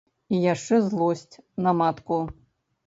І 0.35 0.39
яшчэ 0.53 0.79
злосць 0.87 1.39
на 1.67 1.77
матку. 1.83 2.23